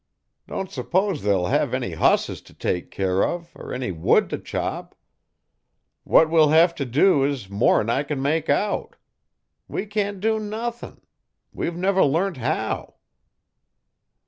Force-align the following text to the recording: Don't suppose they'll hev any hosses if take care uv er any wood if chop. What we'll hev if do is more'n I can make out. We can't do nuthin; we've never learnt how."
Don't 0.47 0.71
suppose 0.71 1.21
they'll 1.21 1.45
hev 1.45 1.75
any 1.75 1.91
hosses 1.91 2.41
if 2.49 2.57
take 2.57 2.89
care 2.89 3.17
uv 3.17 3.55
er 3.55 3.71
any 3.71 3.91
wood 3.91 4.33
if 4.33 4.43
chop. 4.43 4.95
What 6.05 6.27
we'll 6.27 6.49
hev 6.49 6.73
if 6.79 6.89
do 6.89 7.23
is 7.23 7.51
more'n 7.51 7.87
I 7.87 8.01
can 8.01 8.19
make 8.19 8.49
out. 8.49 8.95
We 9.67 9.85
can't 9.85 10.19
do 10.19 10.39
nuthin; 10.39 11.01
we've 11.53 11.77
never 11.77 12.03
learnt 12.03 12.37
how." 12.37 12.95